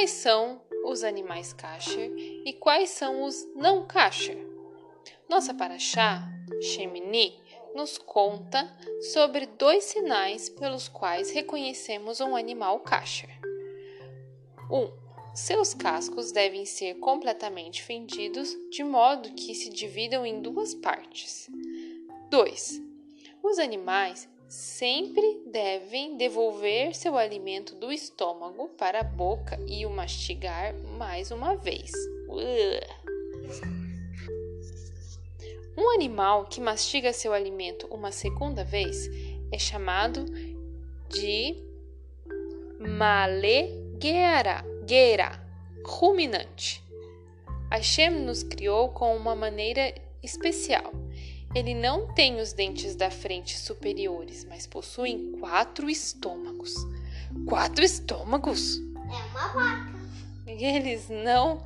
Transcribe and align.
quais 0.00 0.12
são 0.12 0.62
os 0.82 1.04
animais 1.04 1.52
kasher 1.52 2.10
e 2.46 2.54
quais 2.54 2.88
são 2.88 3.22
os 3.22 3.46
não 3.54 3.86
kasher. 3.86 4.38
Nossa 5.28 5.52
paraxá, 5.52 6.26
Shemini, 6.62 7.38
nos 7.74 7.98
conta 7.98 8.74
sobre 9.12 9.44
dois 9.44 9.84
sinais 9.84 10.48
pelos 10.48 10.88
quais 10.88 11.30
reconhecemos 11.32 12.18
um 12.18 12.34
animal 12.34 12.80
kasher. 12.80 13.28
1. 14.70 14.78
Um, 14.78 14.90
seus 15.34 15.74
cascos 15.74 16.32
devem 16.32 16.64
ser 16.64 16.94
completamente 16.94 17.82
fendidos 17.82 18.56
de 18.70 18.82
modo 18.82 19.34
que 19.34 19.54
se 19.54 19.68
dividam 19.68 20.24
em 20.24 20.40
duas 20.40 20.72
partes. 20.72 21.50
2. 22.30 22.82
Os 23.42 23.58
animais 23.58 24.26
sempre 24.50 25.42
devem 25.46 26.16
devolver 26.16 26.92
seu 26.92 27.16
alimento 27.16 27.76
do 27.76 27.92
estômago 27.92 28.68
para 28.70 28.98
a 28.98 29.04
boca 29.04 29.56
e 29.68 29.86
o 29.86 29.90
mastigar 29.90 30.74
mais 30.98 31.30
uma 31.30 31.54
vez. 31.54 31.92
Um 35.78 35.94
animal 35.94 36.46
que 36.46 36.60
mastiga 36.60 37.12
seu 37.12 37.32
alimento 37.32 37.86
uma 37.92 38.10
segunda 38.10 38.64
vez 38.64 39.08
é 39.52 39.58
chamado 39.58 40.24
de 41.08 41.56
malegueira, 42.80 44.64
ruminante. 45.84 46.82
Hashem 47.70 48.10
nos 48.10 48.42
criou 48.42 48.88
com 48.88 49.16
uma 49.16 49.36
maneira 49.36 49.94
especial 50.20 50.92
ele 51.54 51.74
não 51.74 52.06
tem 52.06 52.40
os 52.40 52.52
dentes 52.52 52.94
da 52.94 53.10
frente 53.10 53.58
superiores, 53.58 54.44
mas 54.44 54.66
possui 54.66 55.36
quatro 55.40 55.90
estômagos. 55.90 56.74
Quatro 57.46 57.84
estômagos? 57.84 58.78
É 58.78 59.38
uma 59.38 59.48
vaca. 59.48 60.00
E 60.46 60.64
eles 60.64 61.08
não 61.08 61.64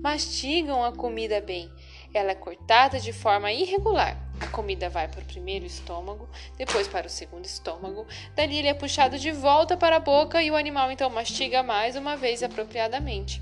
mastigam 0.00 0.84
a 0.84 0.92
comida 0.92 1.40
bem. 1.40 1.68
Ela 2.12 2.30
é 2.30 2.34
cortada 2.34 3.00
de 3.00 3.12
forma 3.12 3.52
irregular. 3.52 4.16
A 4.40 4.46
comida 4.48 4.88
vai 4.88 5.08
para 5.08 5.20
o 5.20 5.24
primeiro 5.24 5.64
estômago, 5.64 6.28
depois 6.56 6.86
para 6.86 7.06
o 7.06 7.10
segundo 7.10 7.44
estômago, 7.44 8.06
dali 8.36 8.58
ele 8.58 8.68
é 8.68 8.74
puxado 8.74 9.18
de 9.18 9.32
volta 9.32 9.76
para 9.76 9.96
a 9.96 10.00
boca 10.00 10.42
e 10.42 10.50
o 10.50 10.56
animal 10.56 10.90
então 10.92 11.08
mastiga 11.10 11.62
mais 11.62 11.96
uma 11.96 12.16
vez 12.16 12.42
apropriadamente. 12.42 13.40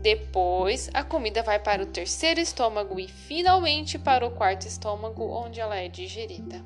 Depois, 0.00 0.88
a 0.94 1.02
comida 1.02 1.42
vai 1.42 1.58
para 1.58 1.82
o 1.82 1.86
terceiro 1.86 2.40
estômago 2.40 3.00
e 3.00 3.08
finalmente 3.08 3.98
para 3.98 4.24
o 4.24 4.30
quarto 4.30 4.66
estômago, 4.66 5.24
onde 5.24 5.60
ela 5.60 5.76
é 5.76 5.88
digerida. 5.88 6.62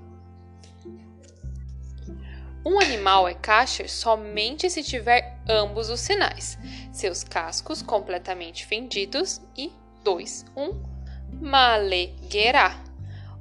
Um 2.65 2.79
animal 2.79 3.27
é 3.27 3.35
kasher 3.35 3.91
somente 3.91 4.71
se 4.71 4.85
tiver 4.85 5.37
ambos 5.49 5.89
os 5.89 5.99
sinais: 5.99 6.59
seus 6.93 7.25
cascos 7.25 7.83
completamente 7.83 8.65
fendidos 8.67 9.41
e 9.57 9.73
2. 10.05 10.45
Um 10.57 10.81
maleguerá. 11.41 12.85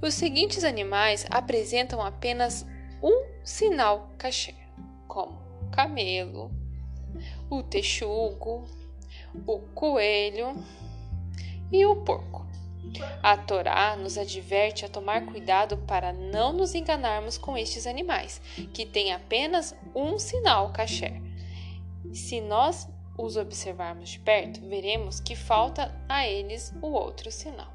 Os 0.02 0.16
seguintes 0.16 0.64
animais 0.64 1.28
apresentam 1.30 2.02
apenas 2.02 2.66
um 3.04 3.26
sinal 3.44 4.10
kasher, 4.18 4.56
como 5.08 5.40
camelo, 5.72 6.50
o 7.50 7.62
texugo, 7.62 8.66
o 9.46 9.60
coelho 9.60 10.56
e 11.72 11.86
o 11.86 11.96
porco. 11.98 12.46
A 13.22 13.38
Torá 13.38 13.96
nos 13.96 14.18
adverte 14.18 14.86
a 14.86 14.90
tomar 14.90 15.26
cuidado 15.26 15.78
para 15.78 16.12
não 16.12 16.52
nos 16.52 16.76
enganarmos 16.76 17.38
com 17.38 17.58
estes 17.58 17.88
animais, 17.88 18.42
que 18.74 18.86
têm 18.86 19.14
apenas 19.14 19.76
um 19.96 20.18
sinal 20.18 20.72
kasher. 20.72 21.22
Se 22.14 22.42
nós 22.42 22.90
os 23.18 23.38
observarmos 23.38 24.10
de 24.10 24.20
perto, 24.20 24.60
veremos 24.68 25.20
que 25.20 25.36
falta 25.36 25.94
a 26.10 26.28
eles 26.28 26.74
o 26.82 26.88
outro 26.88 27.32
sinal. 27.32 27.72